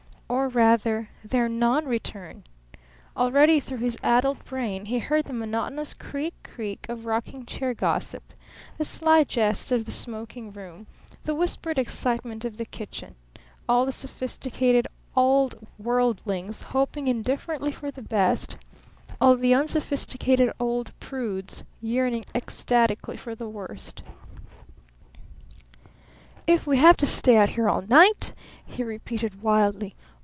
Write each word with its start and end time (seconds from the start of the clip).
Or 0.41 0.47
rather 0.47 1.09
their 1.25 1.49
non 1.49 1.85
return? 1.85 2.45
Already 3.17 3.59
through 3.59 3.79
his 3.79 3.97
addled 4.01 4.45
brain 4.45 4.85
he 4.85 4.99
heard 4.99 5.25
the 5.25 5.33
monotonous 5.33 5.93
creak 5.93 6.33
creak 6.41 6.85
of 6.87 7.05
rocking 7.05 7.45
chair 7.45 7.73
gossip, 7.73 8.23
the 8.77 8.85
sly 8.85 9.25
jest 9.25 9.73
of 9.73 9.83
the 9.83 9.91
smoking 9.91 10.53
room, 10.53 10.87
the 11.25 11.35
whispered 11.35 11.77
excitement 11.77 12.45
of 12.45 12.55
the 12.55 12.63
kitchen 12.63 13.15
all 13.67 13.85
the 13.85 13.91
sophisticated 13.91 14.87
old 15.17 15.67
worldlings 15.77 16.63
hoping 16.63 17.09
indifferently 17.09 17.73
for 17.73 17.91
the 17.91 18.01
best, 18.01 18.55
all 19.19 19.35
the 19.35 19.53
unsophisticated 19.53 20.49
old 20.61 20.97
prudes 21.01 21.65
yearning 21.81 22.23
ecstatically 22.33 23.17
for 23.17 23.35
the 23.35 23.49
worst! 23.49 24.01
"If 26.47 26.65
we 26.65 26.77
have 26.77 26.95
to 26.97 27.05
stay 27.05 27.35
out 27.35 27.49
here 27.49 27.67
all 27.67 27.81
night?" 27.81 28.33
he 28.65 28.81
repeated 28.81 29.41
wildly. 29.41 29.93